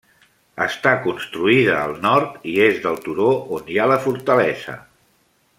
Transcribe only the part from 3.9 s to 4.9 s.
la fortalesa.